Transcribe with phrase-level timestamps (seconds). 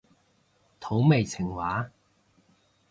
[0.79, 1.91] 土味情話